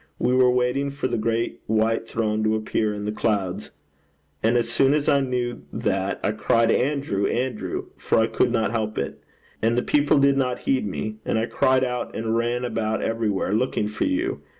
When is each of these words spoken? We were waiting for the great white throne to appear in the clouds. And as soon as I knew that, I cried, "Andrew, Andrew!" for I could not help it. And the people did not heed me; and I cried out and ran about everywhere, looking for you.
We 0.17 0.33
were 0.33 0.49
waiting 0.49 0.89
for 0.89 1.07
the 1.07 1.19
great 1.19 1.61
white 1.67 2.07
throne 2.09 2.43
to 2.45 2.55
appear 2.55 2.91
in 2.95 3.05
the 3.05 3.11
clouds. 3.11 3.69
And 4.41 4.57
as 4.57 4.67
soon 4.67 4.95
as 4.95 5.07
I 5.07 5.19
knew 5.19 5.61
that, 5.71 6.19
I 6.23 6.31
cried, 6.31 6.71
"Andrew, 6.71 7.27
Andrew!" 7.27 7.85
for 7.97 8.17
I 8.17 8.25
could 8.25 8.51
not 8.51 8.71
help 8.71 8.97
it. 8.97 9.19
And 9.61 9.77
the 9.77 9.83
people 9.83 10.17
did 10.17 10.37
not 10.37 10.57
heed 10.61 10.87
me; 10.87 11.17
and 11.23 11.37
I 11.37 11.45
cried 11.45 11.83
out 11.83 12.15
and 12.15 12.35
ran 12.35 12.65
about 12.65 13.03
everywhere, 13.03 13.53
looking 13.53 13.87
for 13.87 14.05
you. 14.05 14.41